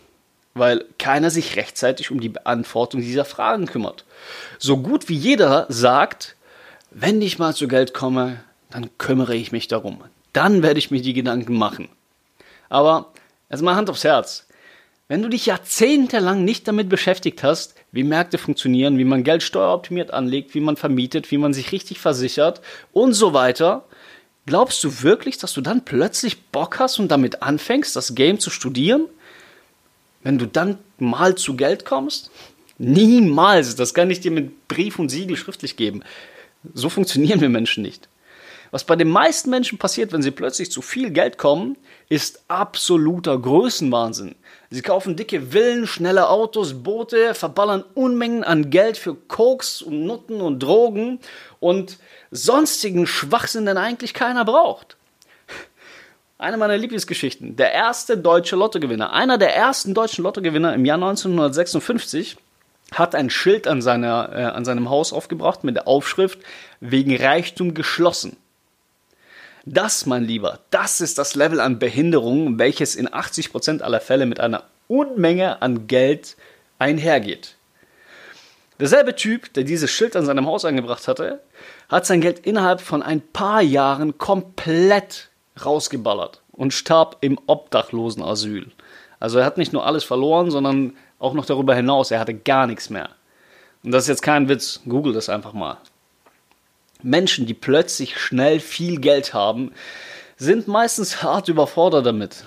Weil 0.53 0.85
keiner 0.99 1.31
sich 1.31 1.55
rechtzeitig 1.55 2.11
um 2.11 2.19
die 2.19 2.29
Beantwortung 2.29 3.01
dieser 3.01 3.25
Fragen 3.25 3.65
kümmert. 3.65 4.05
So 4.59 4.77
gut 4.77 5.09
wie 5.09 5.15
jeder 5.15 5.65
sagt, 5.69 6.35
wenn 6.91 7.21
ich 7.21 7.39
mal 7.39 7.55
zu 7.55 7.67
Geld 7.67 7.95
komme, 7.95 8.41
dann 8.69 8.89
kümmere 8.99 9.35
ich 9.35 9.51
mich 9.51 9.67
darum. 9.67 10.03
Dann 10.33 10.61
werde 10.61 10.77
ich 10.77 10.91
mir 10.91 11.01
die 11.01 11.13
Gedanken 11.13 11.57
machen. 11.57 11.89
Aber 12.69 13.13
Also 13.49 13.63
mal 13.63 13.75
Hand 13.75 13.89
aufs 13.89 14.03
Herz. 14.03 14.47
Wenn 15.07 15.21
du 15.21 15.29
dich 15.29 15.45
jahrzehntelang 15.45 16.43
nicht 16.43 16.67
damit 16.67 16.89
beschäftigt 16.89 17.41
hast, 17.41 17.75
wie 17.93 18.03
Märkte 18.03 18.37
funktionieren, 18.37 18.97
wie 18.97 19.05
man 19.05 19.23
Geld 19.23 19.41
steueroptimiert 19.41 20.11
anlegt, 20.11 20.53
wie 20.53 20.59
man 20.59 20.75
vermietet, 20.75 21.31
wie 21.31 21.37
man 21.37 21.53
sich 21.53 21.71
richtig 21.71 21.99
versichert 21.99 22.61
und 22.91 23.13
so 23.13 23.33
weiter, 23.33 23.85
glaubst 24.45 24.83
du 24.83 25.03
wirklich, 25.03 25.37
dass 25.37 25.53
du 25.53 25.61
dann 25.61 25.85
plötzlich 25.85 26.43
Bock 26.47 26.79
hast 26.79 26.99
und 26.99 27.09
damit 27.09 27.41
anfängst, 27.41 27.95
das 27.95 28.15
Game 28.15 28.39
zu 28.39 28.49
studieren? 28.49 29.05
Wenn 30.23 30.37
du 30.37 30.45
dann 30.45 30.77
mal 30.99 31.35
zu 31.35 31.55
Geld 31.55 31.85
kommst? 31.85 32.29
Niemals. 32.77 33.75
Das 33.75 33.93
kann 33.93 34.11
ich 34.11 34.19
dir 34.19 34.31
mit 34.31 34.67
Brief 34.67 34.99
und 34.99 35.07
Siegel 35.07 35.37
schriftlich 35.37 35.77
geben. 35.77 36.03
So 36.73 36.89
funktionieren 36.89 37.39
wir 37.39 37.49
Menschen 37.49 37.81
nicht. 37.81 38.09
Was 38.71 38.83
bei 38.83 38.95
den 38.95 39.09
meisten 39.09 39.49
Menschen 39.49 39.77
passiert, 39.77 40.11
wenn 40.11 40.21
sie 40.21 40.31
plötzlich 40.31 40.71
zu 40.71 40.81
viel 40.81 41.11
Geld 41.11 41.37
kommen, 41.37 41.77
ist 42.09 42.43
absoluter 42.47 43.37
Größenwahnsinn. 43.37 44.35
Sie 44.69 44.81
kaufen 44.81 45.15
dicke 45.15 45.51
Villen, 45.51 45.87
schnelle 45.87 46.29
Autos, 46.29 46.83
Boote, 46.83 47.33
verballern 47.33 47.83
Unmengen 47.93 48.43
an 48.43 48.69
Geld 48.69 48.97
für 48.97 49.15
Koks 49.15 49.81
und 49.81 50.05
Nutten 50.05 50.41
und 50.41 50.61
Drogen 50.61 51.19
und 51.59 51.97
sonstigen 52.31 53.07
Schwachsinn, 53.07 53.65
den 53.65 53.77
eigentlich 53.77 54.13
keiner 54.13 54.43
braucht. 54.43 54.97
Eine 56.37 56.57
meiner 56.57 56.77
Lieblingsgeschichten. 56.77 57.55
Der 57.55 57.71
erste 57.71 58.17
deutsche 58.17 58.55
Lottogewinner, 58.55 59.11
einer 59.11 59.37
der 59.37 59.55
ersten 59.55 59.93
deutschen 59.93 60.23
Lottogewinner 60.23 60.73
im 60.73 60.85
Jahr 60.85 60.97
1956, 60.97 62.37
hat 62.91 63.15
ein 63.15 63.29
Schild 63.29 63.67
an, 63.67 63.81
seiner, 63.81 64.29
äh, 64.33 64.43
an 64.43 64.63
seinem 64.63 64.89
Haus 64.89 65.13
aufgebracht 65.13 65.63
mit 65.63 65.75
der 65.75 65.87
Aufschrift 65.87 66.39
wegen 66.79 67.15
Reichtum 67.15 67.73
geschlossen. 67.73 68.37
Das, 69.69 70.05
mein 70.05 70.23
Lieber, 70.23 70.59
das 70.69 71.01
ist 71.01 71.17
das 71.17 71.35
Level 71.35 71.59
an 71.59 71.77
Behinderung, 71.77 72.57
welches 72.57 72.95
in 72.95 73.09
80% 73.09 73.81
aller 73.81 73.99
Fälle 73.99 74.25
mit 74.25 74.39
einer 74.39 74.63
Unmenge 74.87 75.61
an 75.61 75.87
Geld 75.87 76.37
einhergeht. 76.79 77.55
Derselbe 78.79 79.13
Typ, 79.13 79.51
der 79.55 79.65
dieses 79.65 79.91
Schild 79.91 80.15
an 80.15 80.25
seinem 80.25 80.45
Haus 80.45 80.63
angebracht 80.63 81.09
hatte, 81.09 81.41
hat 81.89 82.05
sein 82.05 82.21
Geld 82.21 82.39
innerhalb 82.47 82.79
von 82.79 83.03
ein 83.03 83.19
paar 83.19 83.61
Jahren 83.61 84.17
komplett 84.17 85.31
rausgeballert 85.65 86.41
und 86.53 86.73
starb 86.73 87.17
im 87.19 87.37
Obdachlosenasyl. 87.45 88.71
Also 89.19 89.39
er 89.39 89.45
hat 89.45 89.57
nicht 89.57 89.73
nur 89.73 89.85
alles 89.85 90.05
verloren, 90.05 90.49
sondern 90.49 90.95
auch 91.19 91.33
noch 91.33 91.45
darüber 91.45 91.75
hinaus, 91.75 92.09
er 92.09 92.21
hatte 92.21 92.35
gar 92.35 92.67
nichts 92.67 92.89
mehr. 92.89 93.09
Und 93.83 93.91
das 93.91 94.05
ist 94.05 94.09
jetzt 94.09 94.21
kein 94.21 94.47
Witz, 94.47 94.79
google 94.87 95.11
das 95.11 95.27
einfach 95.27 95.51
mal. 95.51 95.75
Menschen, 97.03 97.45
die 97.45 97.53
plötzlich 97.53 98.17
schnell 98.19 98.59
viel 98.59 98.99
Geld 98.99 99.33
haben, 99.33 99.71
sind 100.37 100.67
meistens 100.67 101.23
hart 101.23 101.47
überfordert 101.47 102.05
damit. 102.05 102.45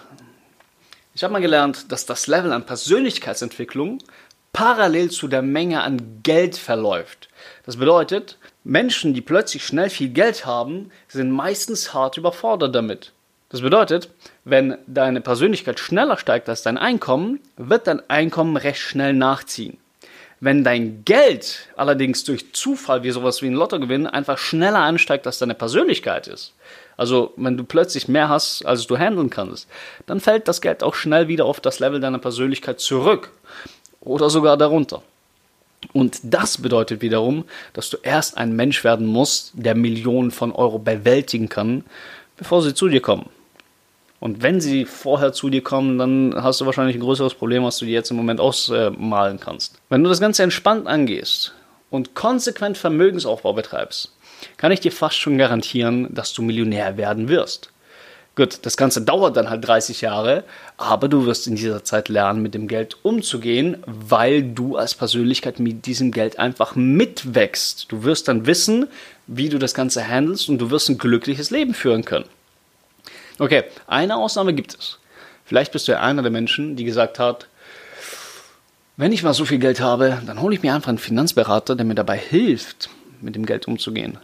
Ich 1.15 1.25
habe 1.25 1.33
mal 1.33 1.41
gelernt, 1.41 1.91
dass 1.93 2.07
das 2.07 2.27
Level 2.27 2.53
an 2.53 2.67
Persönlichkeitsentwicklung 2.67 3.99
parallel 4.53 5.11
zu 5.11 5.29
der 5.29 5.43
Menge 5.43 5.83
an 5.83 6.21
Geld 6.23 6.57
verläuft. 6.57 7.29
Das 7.65 7.77
bedeutet, 7.77 8.39
Menschen, 8.65 9.15
die 9.15 9.21
plötzlich 9.21 9.65
schnell 9.65 9.91
viel 9.91 10.11
Geld 10.11 10.47
haben, 10.47 10.91
sind 11.09 11.31
meistens 11.31 11.95
hart 11.95 12.17
überfordert 12.17 12.75
damit. 12.75 13.13
Das 13.49 13.63
bedeutet, 13.63 14.11
wenn 14.45 14.79
deine 14.87 15.21
Persönlichkeit 15.21 15.81
schneller 15.81 16.17
steigt 16.17 16.49
als 16.49 16.63
dein 16.63 16.79
Einkommen, 16.79 17.41
wird 17.57 17.87
dein 17.87 18.09
Einkommen 18.09 18.57
recht 18.57 18.81
schnell 18.81 19.13
nachziehen. 19.13 19.79
Wenn 20.41 20.65
dein 20.65 21.05
Geld 21.05 21.69
allerdings 21.77 22.25
durch 22.25 22.55
Zufall 22.55 23.03
wie 23.03 23.11
sowas 23.11 23.43
wie 23.43 23.47
ein 23.47 23.55
Lottogewinn 23.55 24.07
einfach 24.07 24.39
schneller 24.39 24.79
ansteigt, 24.79 25.27
als 25.27 25.39
deine 25.39 25.55
Persönlichkeit 25.55 26.29
ist, 26.29 26.55
also 26.97 27.35
wenn 27.37 27.59
du 27.59 27.65
plötzlich 27.65 28.09
mehr 28.09 28.31
hast, 28.31 28.65
als 28.65 28.87
du 28.87 28.97
handeln 28.97 29.29
kannst, 29.29 29.69
dann 30.07 30.21
fällt 30.21 30.49
das 30.49 30.61
Geld 30.61 30.83
auch 30.83 30.95
schnell 30.95 31.29
wieder 31.29 31.45
auf 31.45 31.61
das 31.61 31.79
Level 31.79 32.01
deiner 32.01 32.19
Persönlichkeit 32.19 32.81
zurück 32.81 33.33
oder 34.01 34.31
sogar 34.31 34.57
darunter. 34.57 35.03
Und 35.93 36.21
das 36.23 36.59
bedeutet 36.59 37.03
wiederum, 37.03 37.45
dass 37.73 37.91
du 37.91 37.99
erst 38.03 38.37
ein 38.37 38.55
Mensch 38.55 38.85
werden 38.85 39.07
musst, 39.07 39.53
der 39.55 39.75
Millionen 39.75 40.31
von 40.31 40.53
Euro 40.53 40.79
bewältigen 40.79 41.49
kann, 41.49 41.85
bevor 42.37 42.63
sie 42.63 42.75
zu 42.75 42.89
dir 42.89 43.01
kommen. 43.01 43.29
Und 44.21 44.43
wenn 44.43 44.61
sie 44.61 44.85
vorher 44.85 45.33
zu 45.33 45.49
dir 45.49 45.63
kommen, 45.63 45.99
dann 45.99 46.35
hast 46.37 46.61
du 46.61 46.67
wahrscheinlich 46.67 46.97
ein 46.97 47.01
größeres 47.01 47.35
Problem, 47.35 47.65
was 47.65 47.79
du 47.79 47.87
dir 47.87 47.93
jetzt 47.93 48.11
im 48.11 48.19
Moment 48.19 48.39
ausmalen 48.39 49.41
kannst. 49.41 49.79
Wenn 49.89 50.05
du 50.05 50.11
das 50.11 50.21
Ganze 50.21 50.43
entspannt 50.43 50.87
angehst 50.87 51.55
und 51.89 52.15
konsequent 52.15 52.77
Vermögensaufbau 52.77 53.55
betreibst, 53.55 54.13
kann 54.59 54.73
ich 54.73 54.81
dir 54.81 54.93
fast 54.93 55.17
schon 55.17 55.39
garantieren, 55.39 56.15
dass 56.15 56.35
du 56.35 56.43
Millionär 56.43 56.99
werden 56.99 57.29
wirst. 57.29 57.73
Gut, 58.37 58.61
das 58.63 58.77
Ganze 58.77 59.03
dauert 59.03 59.37
dann 59.37 59.51
halt 59.51 59.67
30 59.67 60.03
Jahre, 60.03 60.45
aber 60.77 61.09
du 61.09 61.27
wirst 61.27 61.47
in 61.47 61.57
dieser 61.57 61.83
Zeit 61.83 62.09
lernen, 62.09 62.43
mit 62.43 62.55
dem 62.55 62.69
Geld 62.69 62.97
umzugehen, 63.03 63.79
weil 63.87 64.43
du 64.43 64.77
als 64.77 64.95
Persönlichkeit 64.95 65.59
mit 65.59 65.85
diesem 65.87 66.13
Geld 66.13 66.39
einfach 66.39 66.77
mitwächst. 66.77 67.91
Du 67.91 68.05
wirst 68.05 68.29
dann 68.29 68.47
wissen, 68.47 68.87
wie 69.27 69.49
du 69.49 69.59
das 69.59 69.75
Ganze 69.75 70.07
handelst 70.07 70.49
und 70.49 70.59
du 70.59 70.71
wirst 70.71 70.89
ein 70.91 70.99
glückliches 70.99 71.51
Leben 71.51 71.75
führen 71.75 72.05
können. 72.05 72.27
Okay, 73.41 73.65
eine 73.87 74.17
Ausnahme 74.17 74.53
gibt 74.53 74.75
es. 74.79 74.99
Vielleicht 75.47 75.73
bist 75.73 75.89
du 75.89 75.93
ja 75.93 76.01
einer 76.01 76.21
der 76.21 76.31
Menschen, 76.31 76.77
die 76.77 76.85
gesagt 76.85 77.19
hat, 77.19 77.47
wenn 78.99 79.13
ich 79.13 79.23
mal 79.23 79.33
so 79.33 79.47
viel 79.47 79.59
Geld 79.59 79.81
habe, 79.81 80.21
dann 80.27 80.43
hole 80.43 80.55
ich 80.55 80.63
mir 80.63 80.75
einfach 80.75 80.91
einen 80.91 80.99
Finanzberater, 80.99 81.75
der 81.75 81.87
mir 81.87 81.95
dabei 81.95 82.19
hilft, 82.19 82.91
mit 83.23 83.35
dem 83.35 83.47
Geld 83.47 83.67
umzugehen. 83.67 84.19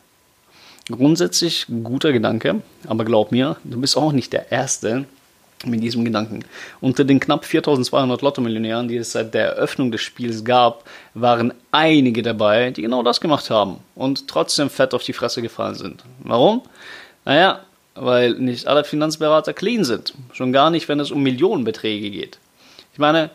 Grundsätzlich 0.91 1.65
guter 1.83 2.13
Gedanke, 2.13 2.61
aber 2.87 3.07
glaub 3.07 3.33
mir, 3.33 3.57
du 3.65 3.81
bist 3.81 3.97
auch 3.97 4.13
nicht 4.13 4.35
der 4.35 4.53
Erste 4.53 5.07
mit 5.65 5.83
diesem 5.83 6.05
Gedanken. 6.05 6.45
Unter 6.83 7.05
den 7.05 7.19
knapp 7.19 7.47
4200 7.47 8.21
Lotto-Millionären, 8.21 8.87
die 8.87 8.99
es 8.99 9.13
seit 9.13 9.33
der 9.33 9.47
Eröffnung 9.47 9.91
des 9.91 10.03
Spiels 10.03 10.45
gab, 10.45 10.85
waren 11.15 11.55
einige 11.73 12.21
dabei, 12.23 12.71
die 12.71 12.83
genau 12.83 13.03
das 13.03 13.23
gemacht 13.23 13.49
haben 13.49 13.79
und 13.95 14.29
trotzdem 14.29 14.69
fett 14.69 14.93
auf 14.93 15.05
die 15.05 15.15
Fresse 15.15 15.41
gefallen 15.41 15.75
sind. 15.75 16.05
Warum? 16.19 16.61
Naja, 17.25 17.65
weil 17.97 18.35
nicht 18.35 18.67
alle 18.67 18.85
Finanzberater 18.85 19.53
clean 19.53 19.85
sind. 19.85 20.15
Schon 20.33 20.53
gar 20.53 20.71
nicht, 20.71 20.89
wenn 20.89 21.01
es 21.01 21.11
um 21.11 21.23
Millionenbeträge 21.23 22.11
geht. 22.11 22.39
Ich 22.93 22.99
meine, 22.99 23.31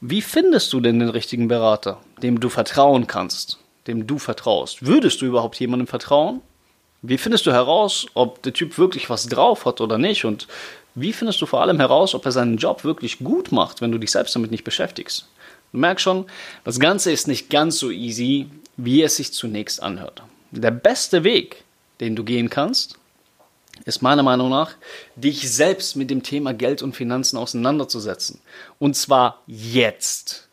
wie 0.00 0.22
findest 0.22 0.72
du 0.72 0.80
denn 0.80 0.98
den 0.98 1.08
richtigen 1.10 1.48
Berater, 1.48 1.98
dem 2.22 2.40
du 2.40 2.48
vertrauen 2.48 3.06
kannst, 3.06 3.58
dem 3.86 4.06
du 4.06 4.18
vertraust? 4.18 4.86
Würdest 4.86 5.20
du 5.20 5.26
überhaupt 5.26 5.60
jemandem 5.60 5.86
vertrauen? 5.86 6.40
Wie 7.02 7.18
findest 7.18 7.46
du 7.46 7.52
heraus, 7.52 8.06
ob 8.14 8.42
der 8.42 8.52
Typ 8.52 8.78
wirklich 8.78 9.08
was 9.08 9.26
drauf 9.26 9.64
hat 9.64 9.80
oder 9.80 9.98
nicht? 9.98 10.24
Und 10.24 10.48
wie 10.94 11.12
findest 11.12 11.40
du 11.40 11.46
vor 11.46 11.62
allem 11.62 11.78
heraus, 11.78 12.14
ob 12.14 12.24
er 12.26 12.32
seinen 12.32 12.56
Job 12.56 12.84
wirklich 12.84 13.18
gut 13.18 13.52
macht, 13.52 13.80
wenn 13.80 13.92
du 13.92 13.98
dich 13.98 14.10
selbst 14.10 14.34
damit 14.34 14.50
nicht 14.50 14.64
beschäftigst? 14.64 15.28
Du 15.72 15.78
merkst 15.78 16.02
schon, 16.02 16.26
das 16.64 16.80
Ganze 16.80 17.12
ist 17.12 17.28
nicht 17.28 17.48
ganz 17.48 17.78
so 17.78 17.90
easy, 17.90 18.50
wie 18.76 19.02
es 19.02 19.16
sich 19.16 19.32
zunächst 19.32 19.82
anhört. 19.82 20.22
Der 20.50 20.72
beste 20.72 21.24
Weg, 21.24 21.64
den 22.00 22.16
du 22.16 22.24
gehen 22.24 22.50
kannst, 22.50 22.98
ist 23.84 24.02
meiner 24.02 24.22
Meinung 24.22 24.50
nach, 24.50 24.72
dich 25.16 25.50
selbst 25.50 25.96
mit 25.96 26.10
dem 26.10 26.22
Thema 26.22 26.52
Geld 26.54 26.82
und 26.82 26.94
Finanzen 26.94 27.36
auseinanderzusetzen. 27.36 28.40
Und 28.78 28.96
zwar 28.96 29.42
jetzt. 29.46 30.48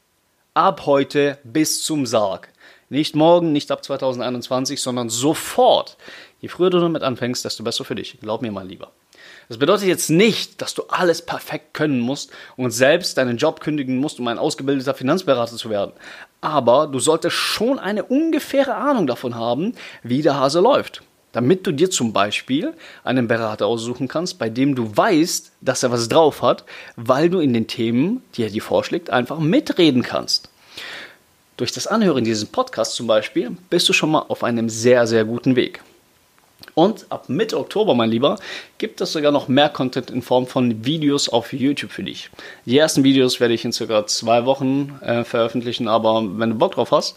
Ab 0.53 0.86
heute 0.86 1.38
bis 1.43 1.84
zum 1.84 2.05
Sarg. 2.05 2.50
Nicht 2.89 3.15
morgen, 3.15 3.51
nicht 3.51 3.69
ab 3.69 3.84
2021, 3.84 4.81
sondern 4.81 5.10
sofort. 5.10 5.98
Je 6.39 6.50
früher 6.50 6.69
du 6.69 6.79
damit 6.79 7.03
anfängst, 7.03 7.43
desto 7.43 7.63
besser 7.63 7.84
für 7.84 7.96
dich. 7.96 8.17
Glaub 8.22 8.41
mir 8.41 8.51
mal 8.51 8.65
lieber. 8.65 8.91
Das 9.50 9.57
bedeutet 9.57 9.88
jetzt 9.88 10.10
nicht, 10.10 10.62
dass 10.62 10.74
du 10.74 10.84
alles 10.89 11.22
perfekt 11.22 11.74
können 11.74 12.00
musst 12.00 12.31
und 12.55 12.72
selbst 12.72 13.17
deinen 13.17 13.38
Job 13.38 13.60
kündigen 13.60 13.98
musst, 13.98 14.19
um 14.19 14.27
ein 14.27 14.39
ausgebildeter 14.39 14.93
Finanzberater 14.93 15.55
zu 15.55 15.69
werden. 15.69 15.93
Aber 16.41 16.88
du 16.88 17.00
solltest 17.00 17.36
schon 17.36 17.79
eine 17.79 18.03
ungefähre 18.03 18.75
Ahnung 18.75 19.07
davon 19.07 19.36
haben, 19.36 19.74
wie 20.03 20.22
der 20.22 20.36
Hase 20.36 20.60
läuft 20.60 21.01
damit 21.38 21.67
du 21.67 21.72
dir 21.72 21.91
zum 21.91 22.13
Beispiel 22.13 22.74
einen 23.03 23.27
Berater 23.27 23.67
aussuchen 23.67 24.08
kannst, 24.08 24.39
bei 24.39 24.50
dem 24.50 24.74
du 24.74 24.98
weißt, 24.98 25.51
dass 25.62 25.84
er 25.84 25.91
was 25.91 26.10
drauf 26.10 26.41
hat, 26.41 26.63
weil 26.96 27.29
du 27.29 27.38
in 27.38 27.53
den 27.53 27.67
Themen, 27.67 28.24
die 28.34 28.41
er 28.41 28.50
dir 28.50 28.63
vorschlägt, 28.63 29.12
einfach 29.12 29.38
mitreden 29.38 30.01
kannst. 30.01 30.50
Durch 31.56 31.72
das 31.72 31.86
Anhören 31.86 32.24
dieses 32.24 32.46
Podcasts 32.46 32.96
zum 32.96 33.06
Beispiel 33.06 33.56
bist 33.70 33.88
du 33.88 33.94
schon 33.94 34.10
mal 34.10 34.25
auf 34.29 34.44
einem 34.44 34.67
sehr, 34.67 35.06
sehr 35.06 35.25
guten 35.25 35.56
Weg. 35.56 35.84
Und 36.74 37.06
ab 37.12 37.29
Mitte 37.29 37.60
Oktober, 37.60 37.94
mein 37.94 38.10
Lieber, 38.10 38.39
gibt 38.79 39.00
es 39.00 39.12
sogar 39.12 39.32
noch 39.32 39.48
mehr 39.48 39.70
Content 39.70 40.10
in 40.10 40.24
Form 40.24 40.48
von 40.48 40.86
Videos 40.86 41.29
auf 41.29 41.53
YouTube 41.53 41.91
für 41.91 42.03
dich. 42.03 42.32
Die 42.65 42.79
ersten 42.79 43.03
Videos 43.03 43.39
werde 43.39 43.53
ich 43.53 43.63
in 43.63 43.74
circa 43.74 44.08
zwei 44.08 44.46
Wochen 44.46 45.00
äh, 45.03 45.24
veröffentlichen, 45.24 45.88
aber 45.88 46.24
wenn 46.39 46.50
du 46.50 46.56
Bock 46.56 46.74
drauf 46.74 46.91
hast, 46.91 47.15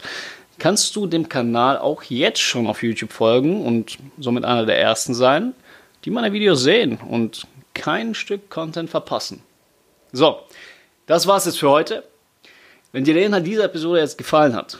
kannst 0.61 0.95
du 0.95 1.07
dem 1.07 1.27
Kanal 1.27 1.79
auch 1.79 2.03
jetzt 2.03 2.39
schon 2.39 2.67
auf 2.67 2.83
YouTube 2.83 3.11
folgen 3.11 3.65
und 3.65 3.97
somit 4.19 4.45
einer 4.45 4.67
der 4.67 4.79
ersten 4.79 5.15
sein, 5.15 5.55
die 6.05 6.11
meine 6.11 6.33
Videos 6.33 6.61
sehen 6.61 6.99
und 7.09 7.47
kein 7.73 8.13
Stück 8.13 8.51
Content 8.51 8.87
verpassen. 8.87 9.41
So, 10.11 10.39
das 11.07 11.25
war's 11.25 11.45
jetzt 11.45 11.57
für 11.57 11.71
heute. 11.71 12.03
Wenn 12.91 13.05
dir 13.05 13.15
der 13.15 13.25
Inhalt 13.25 13.47
dieser 13.47 13.63
Episode 13.63 14.01
jetzt 14.01 14.19
gefallen 14.19 14.55
hat, 14.55 14.77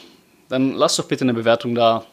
dann 0.50 0.76
lass 0.76 0.98
doch 0.98 1.06
bitte 1.06 1.24
eine 1.24 1.34
Bewertung 1.34 1.74
da. 1.74 2.06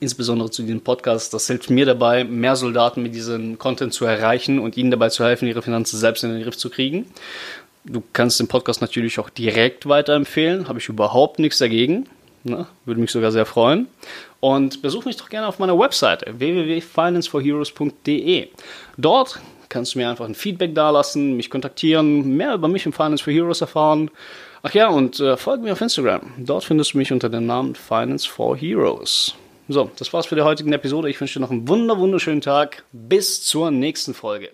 insbesondere 0.00 0.50
zu 0.50 0.62
diesem 0.62 0.80
Podcast. 0.80 1.32
Das 1.32 1.46
hilft 1.46 1.70
mir 1.70 1.86
dabei, 1.86 2.24
mehr 2.24 2.56
Soldaten 2.56 3.00
mit 3.00 3.14
diesem 3.14 3.58
Content 3.58 3.94
zu 3.94 4.06
erreichen 4.06 4.58
und 4.58 4.76
ihnen 4.76 4.90
dabei 4.90 5.08
zu 5.08 5.24
helfen, 5.24 5.46
ihre 5.46 5.62
Finanzen 5.62 5.98
selbst 5.98 6.24
in 6.24 6.32
den 6.32 6.42
Griff 6.42 6.56
zu 6.56 6.68
kriegen. 6.68 7.06
Du 7.84 8.02
kannst 8.12 8.40
den 8.40 8.48
Podcast 8.48 8.80
natürlich 8.80 9.20
auch 9.20 9.30
direkt 9.30 9.88
weiterempfehlen, 9.88 10.66
habe 10.68 10.80
ich 10.80 10.88
überhaupt 10.88 11.38
nichts 11.38 11.58
dagegen. 11.58 12.08
Ne? 12.48 12.66
Würde 12.84 13.00
mich 13.00 13.10
sogar 13.10 13.32
sehr 13.32 13.46
freuen. 13.46 13.88
Und 14.40 14.82
besuch 14.82 15.04
mich 15.04 15.16
doch 15.16 15.28
gerne 15.28 15.48
auf 15.48 15.58
meiner 15.58 15.76
Webseite 15.78 16.38
www.financeforheroes.de. 16.38 18.48
Dort 18.96 19.40
kannst 19.68 19.94
du 19.94 19.98
mir 19.98 20.08
einfach 20.08 20.26
ein 20.26 20.34
Feedback 20.34 20.74
dalassen, 20.74 21.36
mich 21.36 21.50
kontaktieren, 21.50 22.36
mehr 22.36 22.54
über 22.54 22.68
mich 22.68 22.86
im 22.86 22.92
Finance 22.92 23.22
for 23.22 23.32
Heroes 23.32 23.60
erfahren. 23.60 24.10
Ach 24.62 24.74
ja, 24.74 24.88
und 24.88 25.20
äh, 25.20 25.36
folge 25.36 25.64
mir 25.64 25.72
auf 25.72 25.80
Instagram. 25.80 26.32
Dort 26.38 26.64
findest 26.64 26.94
du 26.94 26.98
mich 26.98 27.12
unter 27.12 27.28
dem 27.28 27.46
Namen 27.46 27.74
Finance 27.74 28.28
for 28.28 28.56
Heroes. 28.56 29.34
So, 29.68 29.90
das 29.98 30.12
war's 30.12 30.26
für 30.26 30.34
die 30.34 30.42
heutige 30.42 30.72
Episode. 30.74 31.10
Ich 31.10 31.20
wünsche 31.20 31.38
dir 31.38 31.40
noch 31.40 31.50
einen 31.50 31.68
wunder 31.68 31.98
wunderschönen 31.98 32.40
Tag. 32.40 32.84
Bis 32.92 33.44
zur 33.44 33.70
nächsten 33.70 34.14
Folge. 34.14 34.50